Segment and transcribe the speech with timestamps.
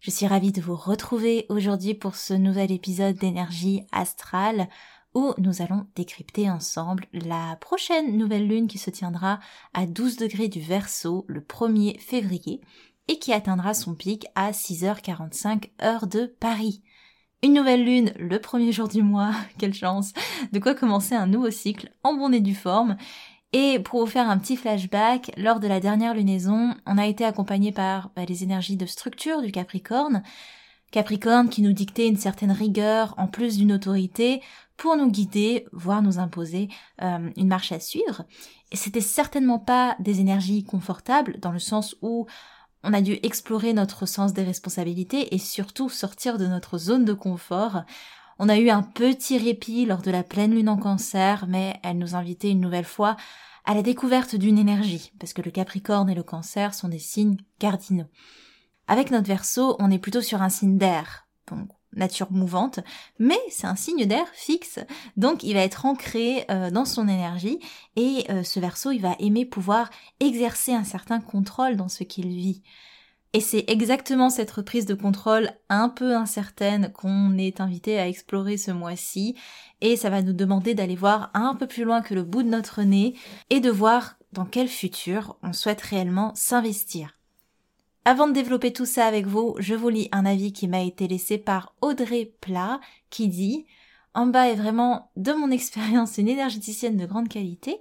[0.00, 4.68] Je suis ravie de vous retrouver aujourd'hui pour ce nouvel épisode d'énergie astrale
[5.12, 9.40] où nous allons décrypter ensemble la prochaine nouvelle lune qui se tiendra
[9.74, 12.60] à 12 degrés du Verseau le 1er février
[13.08, 16.80] et qui atteindra son pic à 6h45 heure de Paris.
[17.42, 20.12] Une nouvelle lune le premier jour du mois, quelle chance,
[20.52, 22.96] de quoi commencer un nouveau cycle en bonne et due forme.
[23.52, 27.24] Et pour vous faire un petit flashback, lors de la dernière lunaison, on a été
[27.24, 30.22] accompagné par bah, les énergies de structure du Capricorne,
[30.90, 34.42] Capricorne qui nous dictait une certaine rigueur en plus d'une autorité
[34.76, 36.68] pour nous guider, voire nous imposer
[37.02, 38.24] euh, une marche à suivre.
[38.70, 42.26] Et c'était certainement pas des énergies confortables dans le sens où
[42.84, 47.12] on a dû explorer notre sens des responsabilités et surtout sortir de notre zone de
[47.12, 47.82] confort.
[48.40, 51.98] On a eu un petit répit lors de la pleine lune en cancer, mais elle
[51.98, 53.16] nous invitait une nouvelle fois
[53.64, 57.36] à la découverte d'une énergie, parce que le Capricorne et le Cancer sont des signes
[57.58, 58.06] cardinaux.
[58.86, 62.78] Avec notre Verseau, on est plutôt sur un signe d'air, donc nature mouvante,
[63.18, 64.78] mais c'est un signe d'air fixe,
[65.16, 67.58] donc il va être ancré euh, dans son énergie
[67.96, 72.28] et euh, ce verso il va aimer pouvoir exercer un certain contrôle dans ce qu'il
[72.28, 72.62] vit.
[73.34, 78.56] Et c'est exactement cette reprise de contrôle un peu incertaine qu'on est invité à explorer
[78.56, 79.34] ce mois-ci,
[79.80, 82.48] et ça va nous demander d'aller voir un peu plus loin que le bout de
[82.48, 83.14] notre nez
[83.50, 87.18] et de voir dans quel futur on souhaite réellement s'investir.
[88.04, 91.06] Avant de développer tout ça avec vous, je vous lis un avis qui m'a été
[91.06, 93.66] laissé par Audrey Plat qui dit
[94.14, 97.78] Amba est vraiment, de mon expérience, une énergéticienne de grande qualité.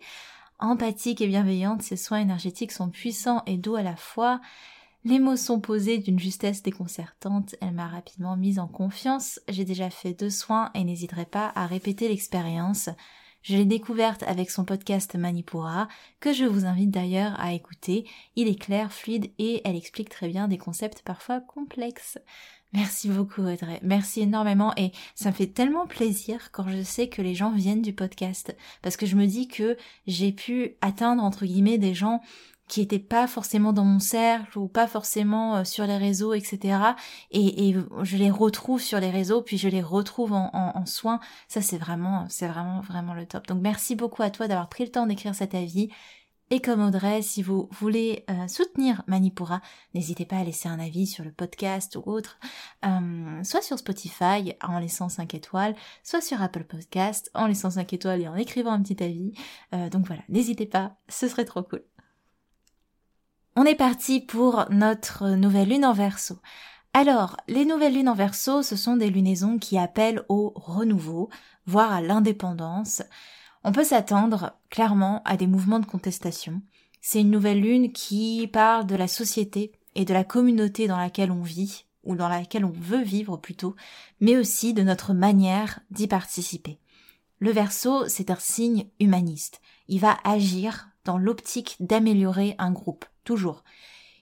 [0.59, 4.41] Empathique et bienveillante, ses soins énergétiques sont puissants et doux à la fois.
[5.07, 7.55] Les mots sont posés d'une justesse déconcertante.
[7.61, 9.39] Elle m'a rapidement mise en confiance.
[9.47, 12.89] J'ai déjà fait deux soins et n'hésiterai pas à répéter l'expérience.
[13.41, 15.87] Je l'ai découverte avec son podcast Manipura,
[16.19, 18.05] que je vous invite d'ailleurs à écouter.
[18.35, 22.19] Il est clair, fluide et elle explique très bien des concepts parfois complexes.
[22.73, 27.21] Merci beaucoup Audrey, merci énormément et ça me fait tellement plaisir quand je sais que
[27.21, 31.45] les gens viennent du podcast parce que je me dis que j'ai pu atteindre entre
[31.45, 32.21] guillemets des gens
[32.67, 36.79] qui étaient pas forcément dans mon cercle ou pas forcément euh, sur les réseaux, etc.
[37.31, 41.19] Et, et, je les retrouve sur les réseaux, puis je les retrouve en, en, soins.
[41.47, 43.47] Ça, c'est vraiment, c'est vraiment, vraiment le top.
[43.47, 45.89] Donc, merci beaucoup à toi d'avoir pris le temps d'écrire cet avis.
[46.49, 49.59] Et comme Audrey, si vous voulez euh, soutenir Manipura,
[49.93, 52.39] n'hésitez pas à laisser un avis sur le podcast ou autre,
[52.85, 57.91] euh, soit sur Spotify en laissant 5 étoiles, soit sur Apple Podcast en laissant 5
[57.91, 59.33] étoiles et en écrivant un petit avis.
[59.91, 61.83] donc voilà, n'hésitez pas, ce serait trop cool.
[63.59, 66.37] On est parti pour notre nouvelle lune en verso.
[66.93, 71.31] Alors, les nouvelles lunes en verso, ce sont des lunaisons qui appellent au renouveau,
[71.65, 73.01] voire à l'indépendance.
[73.63, 76.61] On peut s'attendre clairement à des mouvements de contestation.
[77.01, 81.31] C'est une nouvelle lune qui parle de la société et de la communauté dans laquelle
[81.31, 83.75] on vit, ou dans laquelle on veut vivre plutôt,
[84.19, 86.77] mais aussi de notre manière d'y participer.
[87.39, 89.61] Le verso, c'est un signe humaniste.
[89.87, 93.63] Il va agir dans l'optique d'améliorer un groupe toujours.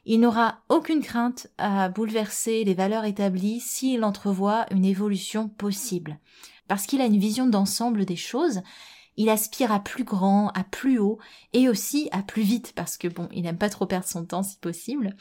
[0.05, 6.19] Il n'aura aucune crainte à bouleverser les valeurs établies s'il entrevoit une évolution possible.
[6.67, 8.61] Parce qu'il a une vision d'ensemble des choses,
[9.17, 11.17] il aspire à plus grand, à plus haut,
[11.53, 14.43] et aussi à plus vite, parce que bon, il n'aime pas trop perdre son temps
[14.43, 15.15] si possible.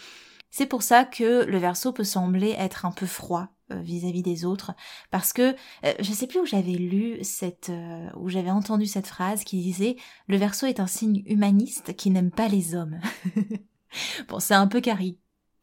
[0.56, 4.44] C'est pour ça que le verso peut sembler être un peu froid euh, vis-à-vis des
[4.44, 4.70] autres,
[5.10, 9.08] parce que euh, je sais plus où j'avais lu cette, euh, où j'avais entendu cette
[9.08, 9.96] phrase qui disait
[10.28, 13.00] le verso est un signe humaniste qui n'aime pas les hommes.
[14.28, 14.80] bon, c'est un peu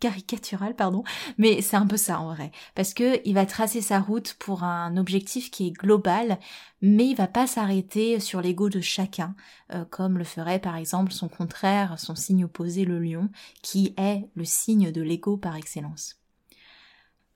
[0.01, 1.03] caricatural, pardon,
[1.37, 4.63] mais c'est un peu ça en vrai, parce que il va tracer sa route pour
[4.63, 6.39] un objectif qui est global,
[6.81, 9.35] mais il va pas s'arrêter sur l'ego de chacun,
[9.73, 13.29] euh, comme le ferait par exemple son contraire, son signe opposé, le lion,
[13.61, 16.19] qui est le signe de l'ego par excellence.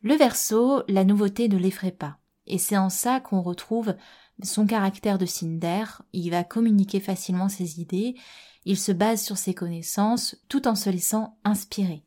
[0.01, 3.95] Le verso, la nouveauté ne l'effraie pas, et c'est en ça qu'on retrouve
[4.43, 5.25] son caractère de
[5.57, 8.15] d'air, il va communiquer facilement ses idées,
[8.65, 12.03] il se base sur ses connaissances tout en se laissant inspirer.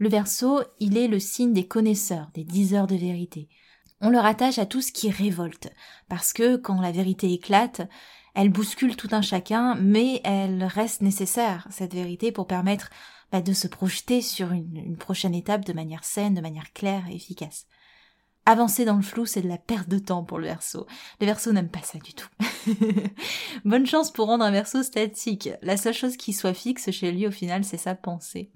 [0.00, 3.50] Le verso, il est le signe des connaisseurs, des diseurs de vérité.
[4.00, 5.68] On le rattache à tout ce qui révolte,
[6.08, 7.82] parce que quand la vérité éclate,
[8.34, 12.88] elle bouscule tout un chacun, mais elle reste nécessaire, cette vérité, pour permettre
[13.30, 17.04] bah, de se projeter sur une, une prochaine étape de manière saine, de manière claire
[17.10, 17.66] et efficace.
[18.46, 20.86] Avancer dans le flou, c'est de la perte de temps pour le verso.
[21.20, 22.28] Le verso n'aime pas ça du tout.
[23.66, 25.50] Bonne chance pour rendre un verso statique.
[25.60, 28.50] La seule chose qui soit fixe chez lui, au final, c'est sa pensée.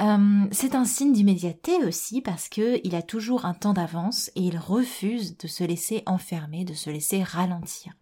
[0.00, 4.40] Euh, c'est un signe d'immédiateté aussi parce que il a toujours un temps d'avance et
[4.40, 7.92] il refuse de se laisser enfermer, de se laisser ralentir.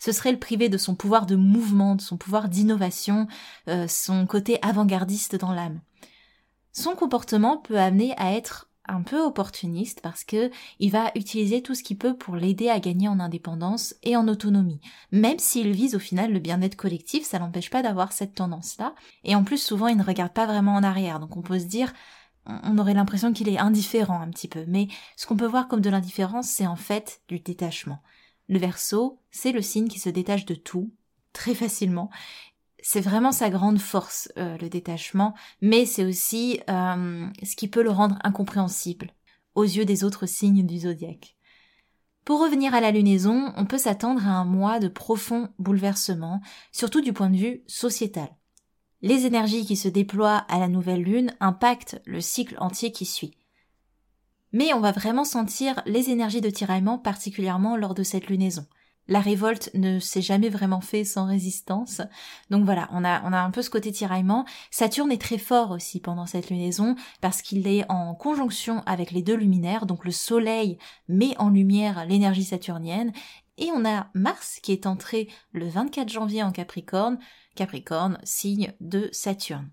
[0.00, 3.26] Ce serait le priver de son pouvoir de mouvement, de son pouvoir d'innovation,
[3.68, 5.80] euh, son côté avant-gardiste dans l'âme.
[6.72, 10.50] Son comportement peut amener à être un peu opportuniste parce que
[10.80, 14.26] il va utiliser tout ce qu'il peut pour l'aider à gagner en indépendance et en
[14.28, 14.80] autonomie.
[15.12, 18.94] Même s'il vise au final le bien-être collectif, ça l'empêche pas d'avoir cette tendance-là.
[19.24, 21.20] Et en plus, souvent, il ne regarde pas vraiment en arrière.
[21.20, 21.92] Donc on peut se dire,
[22.46, 24.64] on aurait l'impression qu'il est indifférent un petit peu.
[24.66, 28.02] Mais ce qu'on peut voir comme de l'indifférence, c'est en fait du détachement.
[28.48, 30.90] Le verso, c'est le signe qui se détache de tout,
[31.34, 32.10] très facilement,
[32.82, 37.82] c'est vraiment sa grande force, euh, le détachement, mais c'est aussi euh, ce qui peut
[37.82, 39.10] le rendre incompréhensible
[39.54, 41.36] aux yeux des autres signes du zodiaque.
[42.24, 46.40] Pour revenir à la lunaison, on peut s'attendre à un mois de profond bouleversement,
[46.72, 48.28] surtout du point de vue sociétal.
[49.00, 53.38] Les énergies qui se déploient à la nouvelle lune impactent le cycle entier qui suit.
[54.52, 58.66] Mais on va vraiment sentir les énergies de tiraillement particulièrement lors de cette lunaison
[59.08, 62.02] la révolte ne s'est jamais vraiment fait sans résistance.
[62.50, 64.44] Donc voilà, on a, on a un peu ce côté tiraillement.
[64.70, 69.22] Saturne est très fort aussi pendant cette lunaison parce qu'il est en conjonction avec les
[69.22, 70.78] deux luminaires, donc le Soleil
[71.08, 73.12] met en lumière l'énergie saturnienne
[73.56, 77.18] et on a Mars qui est entré le 24 janvier en Capricorne,
[77.56, 79.68] Capricorne, signe de Saturne.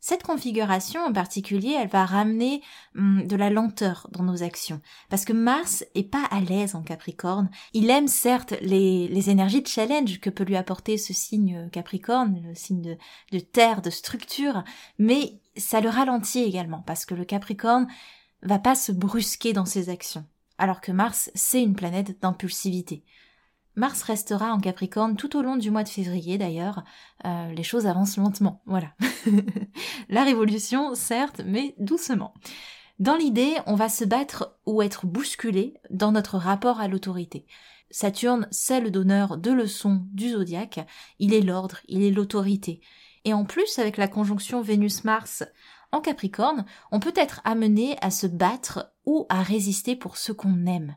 [0.00, 2.62] Cette configuration en particulier, elle va ramener
[2.96, 4.80] hum, de la lenteur dans nos actions.
[5.10, 7.50] Parce que Mars est pas à l'aise en Capricorne.
[7.74, 12.40] Il aime certes les, les, énergies de challenge que peut lui apporter ce signe Capricorne,
[12.48, 12.96] le signe de,
[13.32, 14.64] de terre, de structure,
[14.98, 17.86] mais ça le ralentit également parce que le Capricorne
[18.42, 20.24] va pas se brusquer dans ses actions.
[20.56, 23.04] Alors que Mars, c'est une planète d'impulsivité.
[23.76, 26.82] Mars restera en Capricorne tout au long du mois de février d'ailleurs.
[27.24, 28.92] Euh, les choses avancent lentement, voilà.
[30.08, 32.34] La révolution, certes, mais doucement.
[32.98, 37.46] Dans l'idée, on va se battre ou être bousculé dans notre rapport à l'autorité.
[37.90, 40.86] Saturne, c'est le donneur de leçons du zodiaque,
[41.18, 42.80] il est l'ordre, il est l'autorité.
[43.24, 45.44] Et en plus, avec la conjonction Vénus-Mars
[45.92, 50.66] en Capricorne, on peut être amené à se battre ou à résister pour ce qu'on
[50.66, 50.94] aime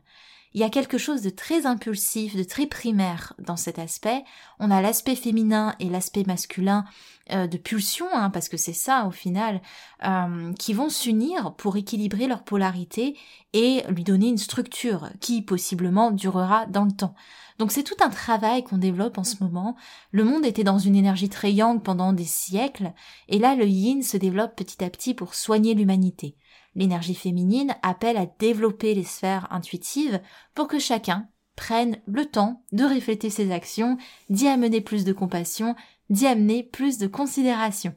[0.54, 4.22] il y a quelque chose de très impulsif, de très primaire dans cet aspect.
[4.60, 6.84] On a l'aspect féminin et l'aspect masculin
[7.32, 9.60] euh, de pulsion, hein, parce que c'est ça au final,
[10.04, 13.18] euh, qui vont s'unir pour équilibrer leur polarité
[13.52, 17.16] et lui donner une structure qui possiblement durera dans le temps.
[17.58, 19.76] Donc c'est tout un travail qu'on développe en ce moment.
[20.12, 22.92] Le monde était dans une énergie très yang pendant des siècles,
[23.28, 26.36] et là le yin se développe petit à petit pour soigner l'humanité.
[26.74, 30.20] L'énergie féminine appelle à développer les sphères intuitives
[30.54, 33.96] pour que chacun prenne le temps de refléter ses actions,
[34.28, 35.76] d'y amener plus de compassion,
[36.10, 37.94] d'y amener plus de considération.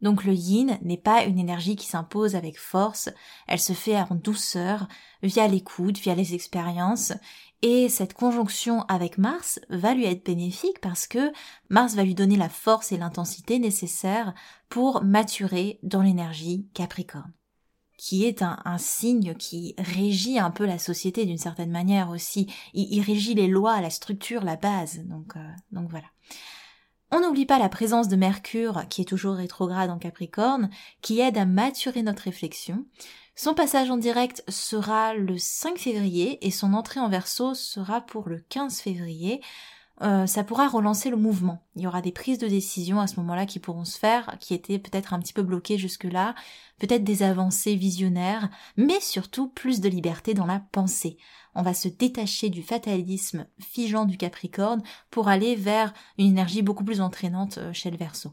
[0.00, 3.08] Donc le yin n'est pas une énergie qui s'impose avec force,
[3.46, 4.88] elle se fait en douceur,
[5.22, 7.12] via l'écoute, via les expériences,
[7.62, 11.32] et cette conjonction avec Mars va lui être bénéfique parce que
[11.70, 14.34] Mars va lui donner la force et l'intensité nécessaires
[14.68, 17.32] pour maturer dans l'énergie Capricorne
[18.02, 22.52] qui est un, signe qui régit un peu la société d'une certaine manière aussi.
[22.74, 25.04] Il, régit les lois, la structure, la base.
[25.04, 26.08] Donc, euh, donc voilà.
[27.12, 30.68] On n'oublie pas la présence de Mercure, qui est toujours rétrograde en Capricorne,
[31.00, 32.86] qui aide à maturer notre réflexion.
[33.36, 38.28] Son passage en direct sera le 5 février et son entrée en verso sera pour
[38.28, 39.40] le 15 février.
[40.02, 41.62] Euh, ça pourra relancer le mouvement.
[41.76, 44.52] Il y aura des prises de décision à ce moment-là qui pourront se faire, qui
[44.52, 46.34] étaient peut-être un petit peu bloquées jusque-là,
[46.78, 51.18] peut-être des avancées visionnaires, mais surtout plus de liberté dans la pensée.
[51.54, 56.84] On va se détacher du fatalisme figeant du Capricorne pour aller vers une énergie beaucoup
[56.84, 58.32] plus entraînante euh, chez le Verseau.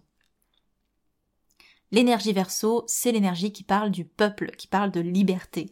[1.92, 5.72] L'énergie Verseau, c'est l'énergie qui parle du peuple, qui parle de liberté.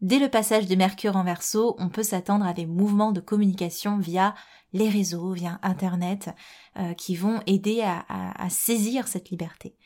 [0.00, 3.98] Dès le passage de Mercure en Verseau, on peut s'attendre à des mouvements de communication
[3.98, 4.34] via
[4.72, 6.30] les réseaux, via Internet,
[6.78, 9.76] euh, qui vont aider à, saisir cette liberté.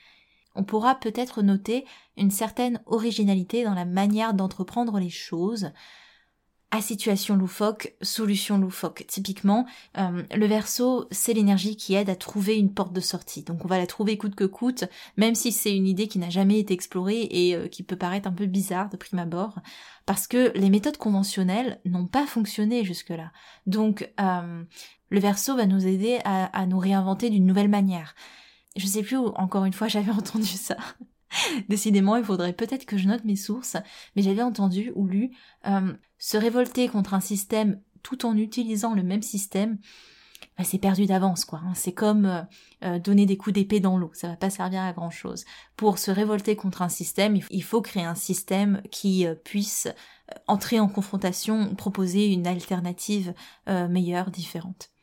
[0.54, 1.84] On pourra peut-être noter
[2.16, 5.72] une certaine originalité dans la manière d'entreprendre les choses,
[6.74, 9.04] à situation loufoque, solution loufoque.
[9.06, 9.64] Typiquement,
[9.96, 13.44] euh, le verso, c'est l'énergie qui aide à trouver une porte de sortie.
[13.44, 14.82] Donc on va la trouver coûte que coûte,
[15.16, 18.28] même si c'est une idée qui n'a jamais été explorée et euh, qui peut paraître
[18.28, 19.60] un peu bizarre de prime abord,
[20.04, 23.30] parce que les méthodes conventionnelles n'ont pas fonctionné jusque-là.
[23.66, 24.64] Donc euh,
[25.10, 28.16] le verso va nous aider à, nous réinventer d'une nouvelle manière.
[28.74, 30.76] Je sais plus où, encore une fois, j'avais entendu ça.
[31.68, 33.76] Décidément, il faudrait peut-être que je note mes sources,
[34.16, 35.30] mais j'avais entendu ou lu
[35.66, 39.78] euh, se révolter contre un système tout en utilisant le même système.
[40.58, 41.60] Bah, c'est perdu d'avance, quoi.
[41.64, 41.72] Hein.
[41.74, 42.42] C'est comme euh,
[42.84, 44.10] euh, donner des coups d'épée dans l'eau.
[44.14, 45.44] Ça va pas servir à grand chose.
[45.76, 49.88] Pour se révolter contre un système, il faut créer un système qui puisse
[50.46, 53.34] entrer en confrontation, proposer une alternative
[53.66, 54.93] meilleure, différente.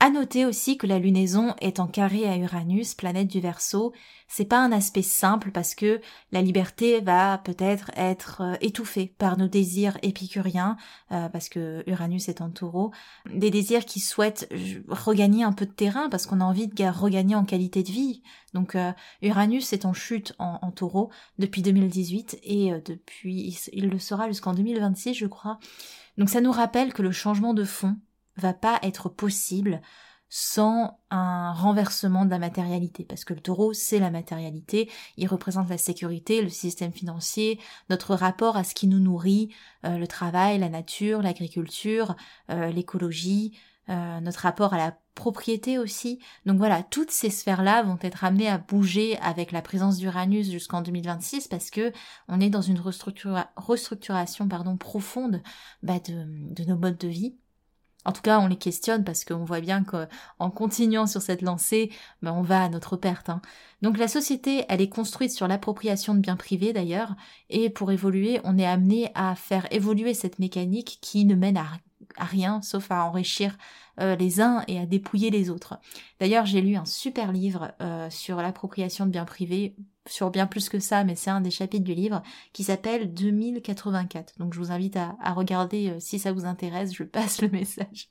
[0.00, 3.92] À noter aussi que la lunaison est en carré à Uranus, planète du Verseau.
[4.28, 6.00] C'est pas un aspect simple parce que
[6.30, 10.76] la liberté va peut-être être, euh, étouffée par nos désirs épicuriens,
[11.10, 12.92] euh, parce que Uranus est en Taureau,
[13.34, 14.48] des désirs qui souhaitent
[14.88, 18.22] regagner un peu de terrain parce qu'on a envie de regagner en qualité de vie.
[18.54, 23.98] Donc euh, Uranus est en chute en, en Taureau depuis 2018 et depuis il le
[23.98, 25.58] sera jusqu'en 2026 je crois.
[26.18, 27.96] Donc ça nous rappelle que le changement de fond
[28.40, 29.80] va pas être possible
[30.30, 35.70] sans un renversement de la matérialité, parce que le taureau, c'est la matérialité, il représente
[35.70, 39.54] la sécurité, le système financier, notre rapport à ce qui nous nourrit,
[39.86, 42.14] euh, le travail, la nature, l'agriculture,
[42.50, 46.20] euh, l'écologie, euh, notre rapport à la propriété aussi.
[46.44, 50.82] Donc voilà, toutes ces sphères-là vont être amenées à bouger avec la présence d'Uranus jusqu'en
[50.82, 51.92] 2026 parce que
[52.28, 55.42] on est dans une restructuration pardon, profonde
[55.82, 57.38] bah, de, de nos modes de vie
[58.08, 61.90] en tout cas, on les questionne parce qu'on voit bien qu'en continuant sur cette lancée,
[62.22, 63.28] ben, on va à notre perte.
[63.28, 63.42] Hein.
[63.82, 67.16] Donc la société, elle est construite sur l'appropriation de biens privés d'ailleurs,
[67.50, 71.66] et pour évoluer, on est amené à faire évoluer cette mécanique qui ne mène à,
[72.16, 73.58] rien sauf à enrichir
[74.00, 75.78] euh, les uns et à dépouiller les autres.
[76.18, 79.76] D'ailleurs, j'ai lu un super livre euh, sur l'appropriation de biens privés
[80.08, 82.22] sur bien plus que ça, mais c'est un des chapitres du livre
[82.52, 84.38] qui s'appelle 2084.
[84.38, 88.10] Donc je vous invite à, regarder euh, si ça vous intéresse, je passe le message.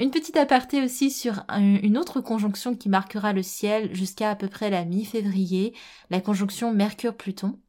[0.00, 4.48] Une petite aparté aussi sur une autre conjonction qui marquera le ciel jusqu'à à peu
[4.48, 5.72] près la mi-février,
[6.10, 7.60] la conjonction Mercure-Pluton.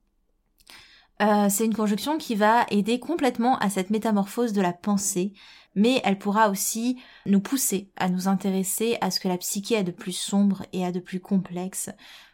[1.22, 5.34] Euh, c'est une conjonction qui va aider complètement à cette métamorphose de la pensée,
[5.76, 9.84] mais elle pourra aussi nous pousser à nous intéresser à ce que la psyché a
[9.84, 11.90] de plus sombre et a de plus complexe,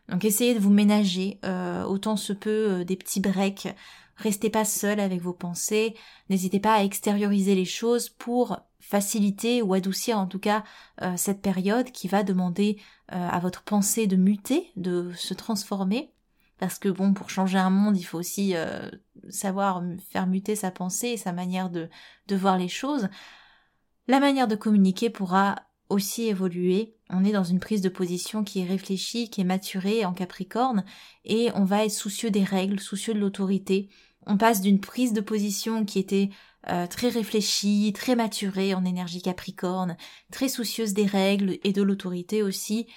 [0.10, 3.70] donc essayez de vous ménager euh, autant se peut euh, des petits breaks.
[4.18, 5.96] Restez pas seul avec vos pensées.
[6.30, 10.64] N'hésitez pas à extérioriser les choses pour faciliter ou adoucir en tout cas
[11.02, 12.78] euh, cette période qui va demander
[13.14, 16.14] à votre pensée de muter, de se transformer.
[16.60, 18.54] Parce que bon, pour changer un monde, il faut aussi
[19.28, 21.90] savoir faire muter sa pensée et sa manière de,
[22.28, 23.10] de voir les choses.
[24.08, 25.58] La manière de communiquer pourra
[25.92, 26.96] aussi évoluer.
[27.10, 30.84] On est dans une prise de position qui est réfléchie, qui est maturée en Capricorne,
[31.26, 33.90] et on va être soucieux des règles, soucieux de l'autorité.
[34.26, 36.30] On passe d'une prise de position qui était
[36.70, 39.98] euh, très réfléchie, très maturée en énergie Capricorne,
[40.32, 42.88] très soucieuse des règles et de l'autorité aussi,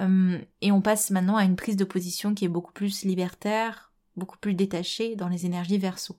[0.00, 3.92] euh, et on passe maintenant à une prise de position qui est beaucoup plus libertaire,
[4.16, 6.18] beaucoup plus détachée dans les énergies verso.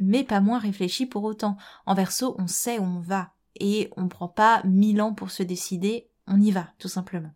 [0.00, 1.56] Mais pas moins réfléchie pour autant.
[1.86, 5.42] En verso, on sait où on va et on prend pas mille ans pour se
[5.42, 7.32] décider, on y va, tout simplement.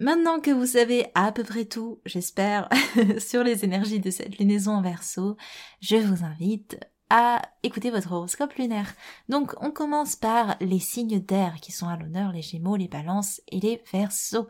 [0.00, 2.68] Maintenant que vous savez à peu près tout, j'espère,
[3.18, 5.36] sur les énergies de cette lunaison en verso,
[5.80, 6.78] je vous invite
[7.10, 8.92] à écouter votre horoscope lunaire.
[9.28, 13.40] Donc on commence par les signes d'air qui sont à l'honneur, les gémeaux, les balances
[13.48, 14.48] et les versos.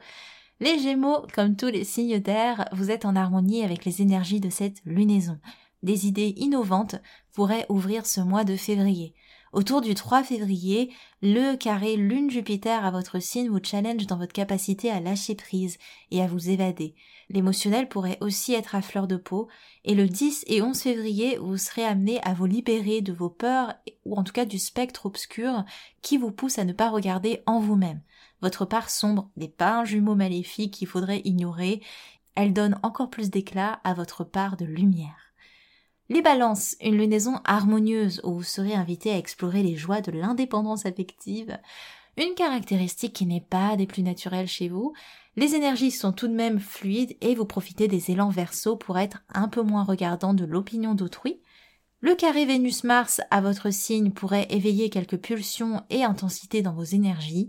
[0.60, 4.50] Les gémeaux, comme tous les signes d'air, vous êtes en harmonie avec les énergies de
[4.50, 5.38] cette lunaison
[5.84, 6.96] des idées innovantes
[7.32, 9.14] pourraient ouvrir ce mois de février.
[9.54, 10.90] Autour du 3 février,
[11.22, 15.78] le carré Lune-Jupiter à votre signe vous challenge dans votre capacité à lâcher prise
[16.10, 16.96] et à vous évader.
[17.30, 19.46] L'émotionnel pourrait aussi être à fleur de peau,
[19.84, 23.74] et le 10 et 11 février, vous serez amené à vous libérer de vos peurs,
[24.04, 25.64] ou en tout cas du spectre obscur
[26.02, 28.00] qui vous pousse à ne pas regarder en vous-même.
[28.42, 31.80] Votre part sombre n'est pas un jumeau maléfique qu'il faudrait ignorer,
[32.34, 35.33] elle donne encore plus d'éclat à votre part de lumière.
[36.10, 40.84] Les balances, une lunaison harmonieuse où vous serez invité à explorer les joies de l'indépendance
[40.84, 41.58] affective,
[42.18, 44.92] une caractéristique qui n'est pas des plus naturelles chez vous.
[45.36, 49.24] Les énergies sont tout de même fluides et vous profitez des élans verso pour être
[49.32, 51.40] un peu moins regardant de l'opinion d'autrui.
[52.00, 57.48] Le carré Vénus-Mars à votre signe pourrait éveiller quelques pulsions et intensités dans vos énergies.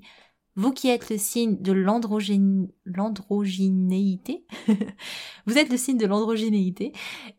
[0.55, 4.45] Vous qui êtes le signe de l'androgénéité,
[5.45, 6.93] vous êtes le signe de l'androgénéité,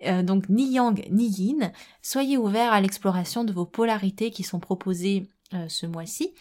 [0.07, 4.61] euh, donc ni yang ni yin, soyez ouverts à l'exploration de vos polarités qui sont
[4.61, 6.35] proposées euh, ce mois-ci.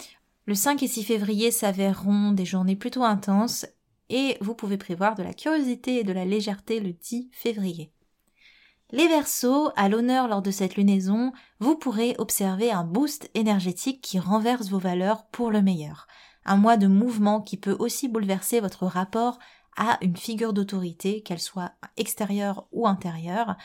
[0.46, 3.66] Le 5 et 6 février s'avèreront des journées plutôt intenses
[4.10, 7.92] et vous pouvez prévoir de la curiosité et de la légèreté le 10 février.
[8.92, 14.20] Les Verseaux, à l'honneur lors de cette lunaison, vous pourrez observer un boost énergétique qui
[14.20, 16.06] renverse vos valeurs pour le meilleur.
[16.46, 19.40] Un mois de mouvement qui peut aussi bouleverser votre rapport
[19.76, 23.58] à une figure d'autorité, qu'elle soit extérieure ou intérieure.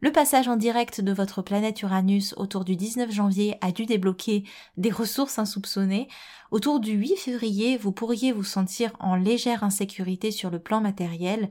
[0.00, 4.42] Le passage en direct de votre planète Uranus autour du 19 janvier a dû débloquer
[4.76, 6.08] des ressources insoupçonnées.
[6.50, 11.50] Autour du 8 février, vous pourriez vous sentir en légère insécurité sur le plan matériel.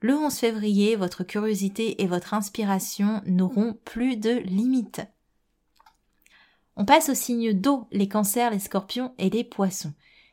[0.00, 5.02] Le 11 février, votre curiosité et votre inspiration n'auront plus de limites.
[6.76, 9.92] On passe aux signes d'eau, les cancers, les scorpions et les poissons.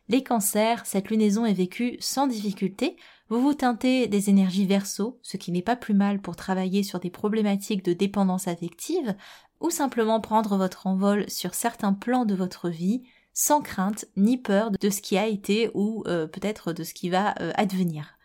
[0.09, 2.95] Les cancers, cette lunaison est vécue sans difficulté,
[3.29, 7.01] vous vous teintez des énergies verso, ce qui n'est pas plus mal pour travailler sur
[7.01, 9.15] des problématiques de dépendance affective,
[9.59, 14.71] ou simplement prendre votre envol sur certains plans de votre vie, sans crainte ni peur
[14.71, 18.17] de ce qui a été ou euh, peut-être de ce qui va euh, advenir.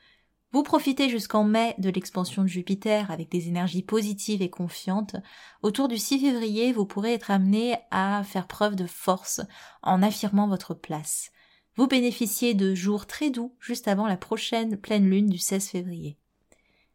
[0.53, 5.17] Vous profitez jusqu'en mai de l'expansion de Jupiter avec des énergies positives et confiantes.
[5.62, 9.41] Autour du 6 février, vous pourrez être amené à faire preuve de force
[9.83, 11.33] en affirmant votre place.
[11.76, 16.19] Vous bénéficiez de jours très doux juste avant la prochaine pleine lune du 16 février.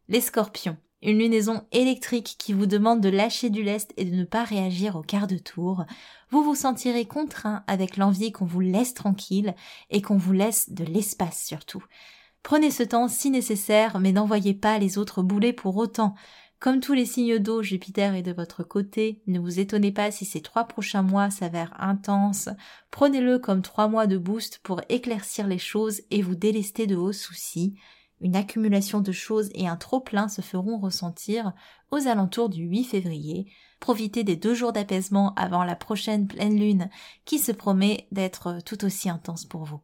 [0.08, 0.76] Les scorpions.
[1.02, 4.94] Une lunaison électrique qui vous demande de lâcher du lest et de ne pas réagir
[4.94, 5.84] au quart de tour.
[6.30, 9.54] Vous vous sentirez contraint avec l'envie qu'on vous laisse tranquille
[9.90, 11.84] et qu'on vous laisse de l'espace surtout.
[12.44, 16.14] Prenez ce temps si nécessaire, mais n'envoyez pas les autres bouler pour autant.
[16.60, 19.22] Comme tous les signes d'eau, Jupiter est de votre côté.
[19.28, 22.48] Ne vous étonnez pas si ces trois prochains mois s'avèrent intenses.
[22.90, 27.12] Prenez-le comme trois mois de boost pour éclaircir les choses et vous délester de vos
[27.12, 27.76] soucis.
[28.20, 31.52] Une accumulation de choses et un trop-plein se feront ressentir
[31.92, 33.52] aux alentours du 8 février.
[33.78, 36.90] Profitez des deux jours d'apaisement avant la prochaine pleine lune
[37.24, 39.80] qui se promet d'être tout aussi intense pour vous.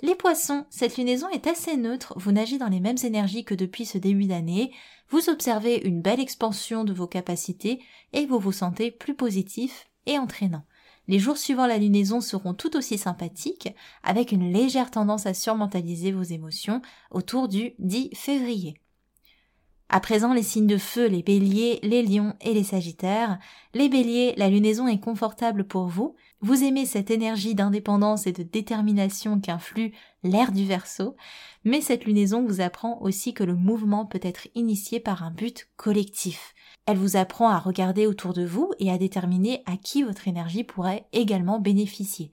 [0.00, 3.84] Les poissons, cette lunaison est assez neutre, vous nagez dans les mêmes énergies que depuis
[3.84, 4.72] ce début d'année,
[5.10, 7.82] vous observez une belle expansion de vos capacités
[8.12, 10.64] et vous vous sentez plus positif et entraînant.
[11.08, 16.12] Les jours suivant la lunaison seront tout aussi sympathiques, avec une légère tendance à surmentaliser
[16.12, 16.80] vos émotions
[17.10, 18.80] autour du 10 février.
[19.88, 23.38] À présent, les signes de feu, les béliers, les lions et les sagittaires.
[23.72, 26.14] Les béliers, la lunaison est confortable pour vous.
[26.40, 31.16] Vous aimez cette énergie d'indépendance et de détermination qu'influe l'air du verso.
[31.64, 35.68] Mais cette lunaison vous apprend aussi que le mouvement peut être initié par un but
[35.76, 36.54] collectif.
[36.86, 40.62] Elle vous apprend à regarder autour de vous et à déterminer à qui votre énergie
[40.62, 42.30] pourrait également bénéficier.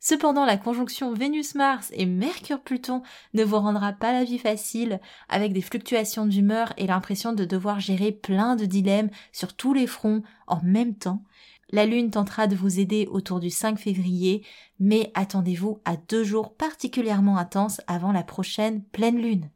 [0.00, 3.02] Cependant, la conjonction Vénus-Mars et Mercure-Pluton
[3.34, 7.80] ne vous rendra pas la vie facile, avec des fluctuations d'humeur et l'impression de devoir
[7.80, 11.22] gérer plein de dilemmes sur tous les fronts en même temps.
[11.70, 14.42] La Lune tentera de vous aider autour du 5 février,
[14.80, 19.50] mais attendez-vous à deux jours particulièrement intenses avant la prochaine pleine Lune.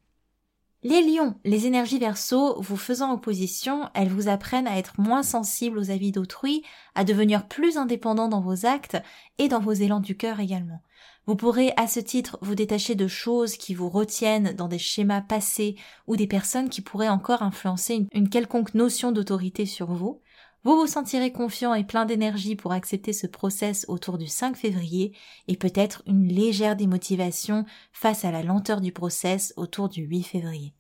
[0.85, 5.79] Les lions, les énergies verso vous faisant opposition, elles vous apprennent à être moins sensibles
[5.79, 6.64] aux avis d'autrui,
[6.96, 9.01] à devenir plus indépendants dans vos actes
[9.38, 10.83] et dans vos élans du cœur également.
[11.27, 15.20] Vous pourrez à ce titre vous détacher de choses qui vous retiennent dans des schémas
[15.20, 15.77] passés
[16.09, 20.20] ou des personnes qui pourraient encore influencer une, quelconque notion d'autorité sur vous.
[20.64, 25.12] Vous vous sentirez confiant et plein d'énergie pour accepter ce process autour du 5 février
[25.48, 30.72] et peut-être une légère démotivation face à la lenteur du process autour du 8 février.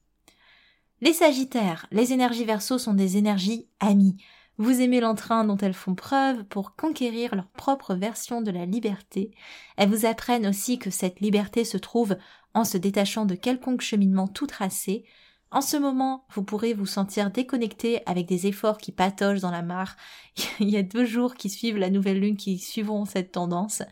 [1.00, 4.16] Les Sagittaires, les énergies verso sont des énergies amies.
[4.56, 9.32] Vous aimez l'entrain dont elles font preuve pour conquérir leur propre version de la liberté.
[9.76, 12.16] Elles vous apprennent aussi que cette liberté se trouve
[12.54, 15.04] en se détachant de quelconque cheminement tout tracé,
[15.52, 19.60] en ce moment, vous pourrez vous sentir déconnecté avec des efforts qui patochent dans la
[19.60, 19.96] mare.
[20.60, 23.82] Il y a deux jours qui suivent la nouvelle lune qui suivront cette tendance.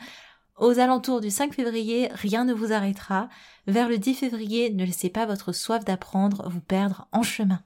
[0.58, 3.28] Aux alentours du 5 février, rien ne vous arrêtera.
[3.66, 7.62] Vers le 10 février, ne laissez pas votre soif d'apprendre vous perdre en chemin.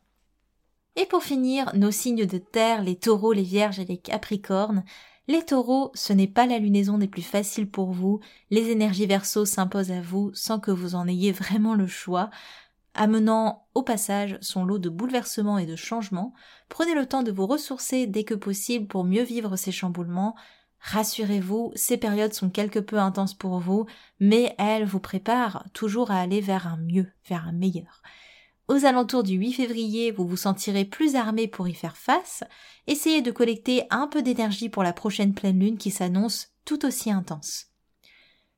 [0.97, 4.85] Et pour finir, nos signes de terre, les taureaux, les vierges et les capricornes.
[5.27, 8.21] Les taureaux, ce n'est pas la lunaison des plus faciles pour vous.
[8.51, 12.31] Les énergies verso s'imposent à vous sans que vous en ayez vraiment le choix
[12.95, 16.33] amenant au passage son lot de bouleversements et de changements,
[16.69, 20.35] prenez le temps de vous ressourcer dès que possible pour mieux vivre ces chamboulements.
[20.81, 23.87] Rassurez-vous, ces périodes sont quelque peu intenses pour vous,
[24.21, 28.03] mais elles vous préparent toujours à aller vers un mieux, vers un meilleur.
[28.69, 32.45] Aux alentours du 8 février, vous vous sentirez plus armé pour y faire face.
[32.87, 37.11] Essayez de collecter un peu d'énergie pour la prochaine pleine lune qui s'annonce tout aussi
[37.11, 37.74] intense.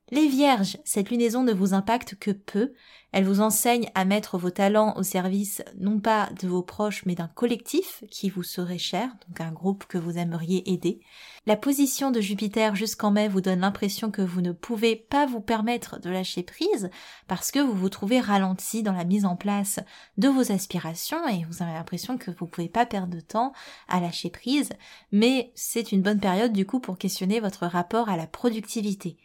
[0.09, 2.71] Les vierges, cette lunaison ne vous impacte que peu.
[3.11, 7.15] Elle vous enseigne à mettre vos talents au service non pas de vos proches mais
[7.15, 11.01] d'un collectif qui vous serait cher, donc un groupe que vous aimeriez aider.
[11.45, 15.41] La position de Jupiter jusqu'en mai vous donne l'impression que vous ne pouvez pas vous
[15.41, 16.89] permettre de lâcher prise
[17.27, 19.81] parce que vous vous trouvez ralenti dans la mise en place
[20.17, 23.51] de vos aspirations et vous avez l'impression que vous ne pouvez pas perdre de temps
[23.89, 24.69] à lâcher prise,
[25.11, 29.17] mais c'est une bonne période du coup pour questionner votre rapport à la productivité.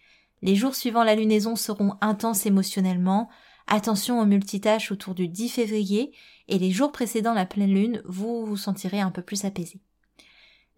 [0.42, 3.30] Les jours suivant la lunaison seront intenses émotionnellement.
[3.68, 6.12] Attention aux multitâches autour du 10 février
[6.48, 9.80] et les jours précédant la pleine lune, vous vous sentirez un peu plus apaisé.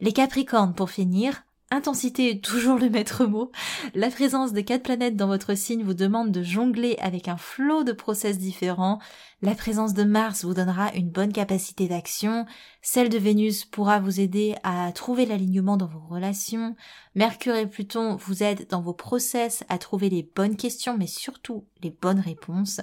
[0.00, 3.50] Les Capricornes, pour finir, Intensité est toujours le maître mot.
[3.94, 7.84] La présence de quatre planètes dans votre signe vous demande de jongler avec un flot
[7.84, 9.00] de process différents.
[9.42, 12.46] La présence de Mars vous donnera une bonne capacité d'action.
[12.82, 16.76] Celle de Vénus pourra vous aider à trouver l'alignement dans vos relations.
[17.14, 21.64] Mercure et Pluton vous aident dans vos process à trouver les bonnes questions mais surtout
[21.82, 22.82] les bonnes réponses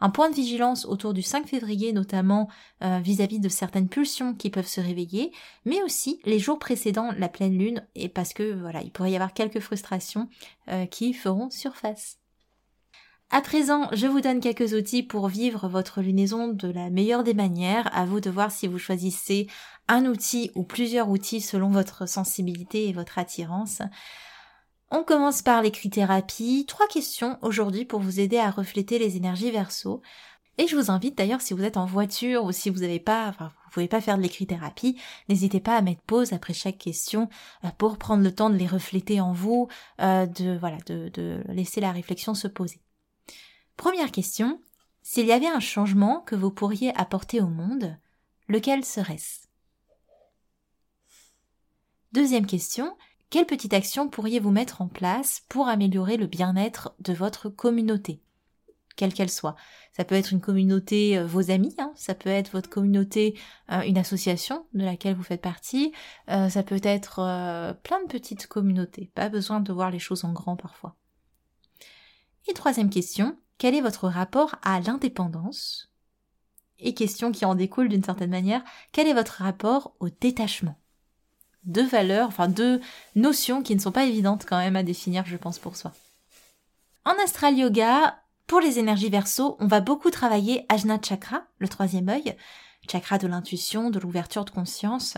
[0.00, 2.48] un point de vigilance autour du 5 février notamment
[2.82, 5.32] euh, vis-à-vis de certaines pulsions qui peuvent se réveiller,
[5.64, 9.16] mais aussi les jours précédant la pleine lune et parce que voilà, il pourrait y
[9.16, 10.28] avoir quelques frustrations
[10.68, 12.18] euh, qui feront surface.
[13.30, 17.34] À présent, je vous donne quelques outils pour vivre votre lunaison de la meilleure des
[17.34, 17.90] manières.
[17.92, 19.48] À vous de voir si vous choisissez
[19.88, 23.82] un outil ou plusieurs outils selon votre sensibilité et votre attirance.
[24.90, 26.64] On commence par l'écrit-thérapie.
[26.66, 30.00] Trois questions aujourd'hui pour vous aider à refléter les énergies verso.
[30.58, 33.28] Et je vous invite d'ailleurs, si vous êtes en voiture ou si vous n'avez pas,
[33.28, 37.28] enfin, vous pouvez pas faire de l'écrit-thérapie, n'hésitez pas à mettre pause après chaque question
[37.64, 39.68] euh, pour prendre le temps de les refléter en vous,
[40.00, 42.80] euh, de voilà, de, de laisser la réflexion se poser.
[43.76, 44.60] Première question
[45.02, 47.96] s'il y avait un changement que vous pourriez apporter au monde,
[48.48, 49.46] lequel serait-ce?
[52.12, 52.96] Deuxième question
[53.30, 58.22] quelle petite action pourriez-vous mettre en place pour améliorer le bien-être de votre communauté?
[58.96, 59.56] Quelle qu'elle soit.
[59.92, 63.38] Ça peut être une communauté, euh, vos amis, hein, ça peut être votre communauté,
[63.70, 65.92] euh, une association de laquelle vous faites partie,
[66.30, 67.16] euh, ça peut être
[67.82, 70.96] plein de petites communautés, pas besoin de voir les choses en grand parfois.
[72.48, 75.90] Et troisième question, quel est votre rapport à l'indépendance?
[76.78, 78.62] Et question qui en découle d'une certaine manière,
[78.92, 80.78] quel est votre rapport au détachement?
[81.66, 82.80] Deux valeurs, enfin deux
[83.14, 85.92] notions qui ne sont pas évidentes quand même à définir, je pense, pour soi.
[87.04, 92.08] En astral yoga, pour les énergies verso, on va beaucoup travailler Ajna Chakra, le troisième
[92.08, 92.36] œil,
[92.90, 95.16] chakra de l'intuition, de l'ouverture de conscience.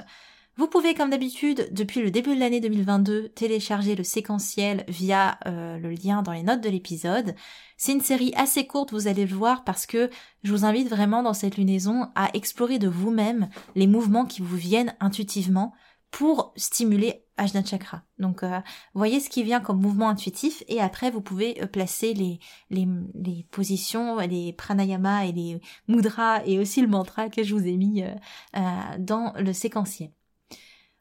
[0.58, 5.78] Vous pouvez, comme d'habitude, depuis le début de l'année 2022, télécharger le séquentiel via euh,
[5.78, 7.36] le lien dans les notes de l'épisode.
[7.76, 10.10] C'est une série assez courte, vous allez le voir, parce que
[10.42, 14.56] je vous invite vraiment dans cette lunaison à explorer de vous-même les mouvements qui vous
[14.56, 15.74] viennent intuitivement,
[16.10, 18.02] pour stimuler Ajna Chakra.
[18.18, 18.60] Donc, euh,
[18.94, 22.40] voyez ce qui vient comme mouvement intuitif et après, vous pouvez euh, placer les,
[22.70, 27.66] les, les, positions, les pranayama et les mudras et aussi le mantra que je vous
[27.66, 28.14] ai mis euh,
[28.56, 28.60] euh,
[28.98, 30.10] dans le séquentiel.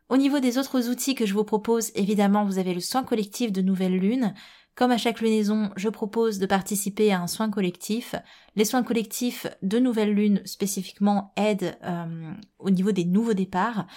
[0.10, 3.52] Au niveau des autres outils que je vous propose, évidemment, vous avez le soin collectif
[3.52, 4.34] de nouvelle lune.
[4.76, 8.13] Comme à chaque lunaison, je propose de participer à un soin collectif.
[8.56, 11.76] Les soins collectifs de nouvelle lune spécifiquement aident
[12.60, 13.88] au niveau des nouveaux départs.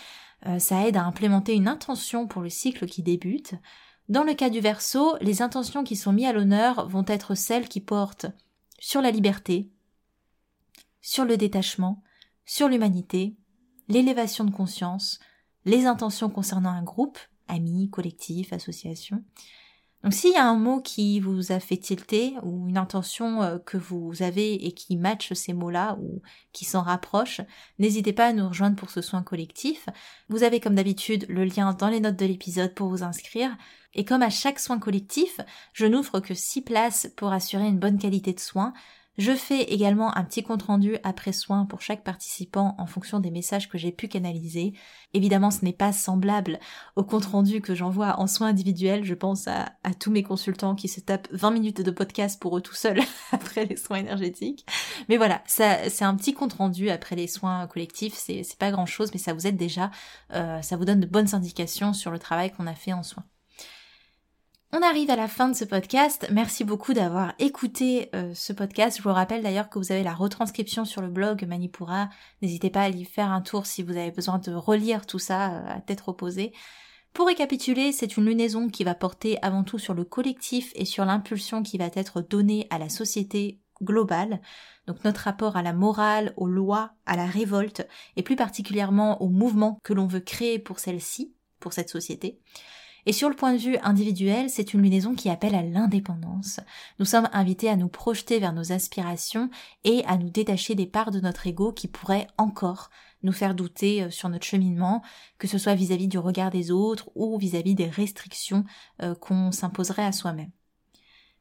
[0.47, 3.55] Euh, ça aide à implémenter une intention pour le cycle qui débute.
[4.09, 7.69] Dans le cas du verso, les intentions qui sont mises à l'honneur vont être celles
[7.69, 8.27] qui portent
[8.79, 9.71] sur la liberté,
[11.01, 12.03] sur le détachement,
[12.45, 13.37] sur l'humanité,
[13.89, 15.21] l'élévation de conscience,
[15.65, 19.23] les intentions concernant un groupe, amis, collectif, association,
[20.03, 23.59] donc s'il y a un mot qui vous a fait tilter ou une intention euh,
[23.59, 27.43] que vous avez et qui matche ces mots-là ou qui s'en rapproche,
[27.79, 29.89] n'hésitez pas à nous rejoindre pour ce soin collectif.
[30.31, 33.55] Vous avez comme d'habitude le lien dans les notes de l'épisode pour vous inscrire.
[33.93, 35.41] Et comme à chaque soin collectif,
[35.75, 38.73] je n'offre que 6 places pour assurer une bonne qualité de soin.
[39.21, 43.31] Je fais également un petit compte rendu après soin pour chaque participant en fonction des
[43.31, 44.73] messages que j'ai pu canaliser.
[45.13, 46.59] Évidemment, ce n'est pas semblable
[46.97, 49.05] au compte rendu que j'envoie en soins individuels.
[49.05, 52.63] Je pense à, tous mes consultants qui se tapent 20 minutes de podcast pour eux
[52.63, 53.03] tout seuls
[53.33, 54.65] après les soins énergétiques.
[55.11, 58.15] Mais voilà, c'est un petit compte rendu après les soins collectifs.
[58.15, 59.91] C'est, pas grand chose, mais ça vous aide déjà.
[60.33, 63.27] Euh, ça vous donne de bonnes indications sur le travail qu'on a fait en soins.
[64.73, 66.29] On arrive à la fin de ce podcast.
[66.31, 68.99] Merci beaucoup d'avoir écouté euh, ce podcast.
[68.99, 72.09] Je vous rappelle d'ailleurs que vous avez la retranscription sur le blog Manipura.
[72.41, 75.55] N'hésitez pas à y faire un tour si vous avez besoin de relire tout ça
[75.55, 76.53] euh, à tête reposée.
[77.13, 81.05] Pour récapituler, c'est une lunaison qui va porter avant tout sur le collectif et sur
[81.05, 84.41] l'impulsion qui va être donnée à la société globale.
[84.87, 89.31] Donc notre rapport à la morale, aux lois, à la révolte et plus particulièrement au
[89.31, 92.39] mouvement que l'on veut créer pour celle-ci, pour cette société.
[93.07, 96.61] Et sur le point de vue individuel, c'est une lunaison qui appelle à l'indépendance.
[96.99, 99.51] Nous sommes invités à nous projeter vers nos aspirations
[99.85, 102.91] et à nous détacher des parts de notre ego qui pourraient encore
[103.23, 105.03] nous faire douter euh, sur notre cheminement,
[105.39, 108.65] que ce soit vis-à-vis du regard des autres ou vis-à-vis des restrictions
[109.03, 110.51] euh, qu'on s'imposerait à soi-même.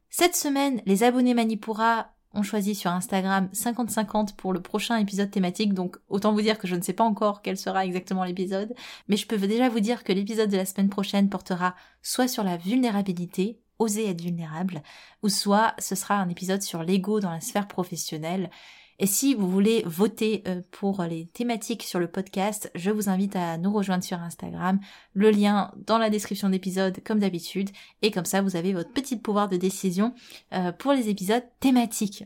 [0.10, 5.74] Cette semaine, les abonnés Manipura ont choisi sur Instagram 50-50 pour le prochain épisode thématique,
[5.74, 8.74] donc autant vous dire que je ne sais pas encore quel sera exactement l'épisode,
[9.08, 12.44] mais je peux déjà vous dire que l'épisode de la semaine prochaine portera soit sur
[12.44, 14.84] la vulnérabilité, oser être vulnérable,
[15.24, 18.50] ou soit ce sera un épisode sur l'ego dans la sphère professionnelle.
[19.00, 23.36] Et si vous voulez voter euh, pour les thématiques sur le podcast, je vous invite
[23.38, 24.80] à nous rejoindre sur Instagram.
[25.14, 27.70] Le lien dans la description d'épisode comme d'habitude.
[28.02, 30.14] Et comme ça, vous avez votre petit pouvoir de décision
[30.54, 32.26] euh, pour les épisodes thématiques.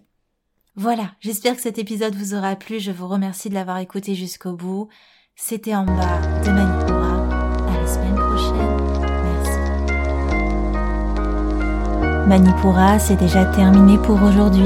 [0.75, 2.79] Voilà, j'espère que cet épisode vous aura plu.
[2.79, 4.89] Je vous remercie de l'avoir écouté jusqu'au bout.
[5.36, 7.27] C'était en bas de Manipura.
[7.69, 8.77] À la semaine prochaine.
[9.23, 9.59] Merci.
[12.27, 14.65] Manipura, c'est déjà terminé pour aujourd'hui.